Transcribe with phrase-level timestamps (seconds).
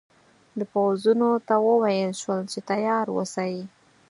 [0.59, 3.55] د پوځونو ته وویل شول چې تیار اوسي.